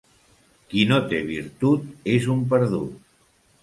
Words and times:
Qui 0.71 0.85
no 0.93 0.97
té 1.13 1.21
virtut 1.29 1.87
és 2.17 2.29
un 2.39 2.45
perdut. 2.57 3.01